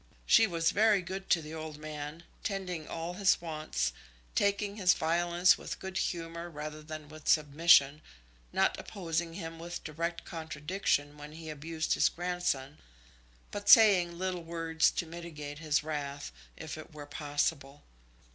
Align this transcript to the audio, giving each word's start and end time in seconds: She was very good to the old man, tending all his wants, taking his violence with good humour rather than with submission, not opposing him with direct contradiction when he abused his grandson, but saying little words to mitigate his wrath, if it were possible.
She 0.25 0.47
was 0.47 0.71
very 0.71 1.03
good 1.03 1.29
to 1.29 1.43
the 1.43 1.53
old 1.53 1.77
man, 1.77 2.23
tending 2.43 2.87
all 2.87 3.13
his 3.13 3.39
wants, 3.39 3.93
taking 4.33 4.77
his 4.77 4.95
violence 4.95 5.59
with 5.59 5.77
good 5.77 5.95
humour 5.95 6.49
rather 6.49 6.81
than 6.81 7.07
with 7.07 7.27
submission, 7.27 8.01
not 8.51 8.79
opposing 8.79 9.35
him 9.35 9.59
with 9.59 9.83
direct 9.83 10.25
contradiction 10.25 11.19
when 11.19 11.33
he 11.33 11.51
abused 11.51 11.93
his 11.93 12.09
grandson, 12.09 12.79
but 13.51 13.69
saying 13.69 14.17
little 14.17 14.41
words 14.41 14.89
to 14.89 15.05
mitigate 15.05 15.59
his 15.59 15.83
wrath, 15.83 16.31
if 16.57 16.79
it 16.79 16.91
were 16.91 17.05
possible. 17.05 17.83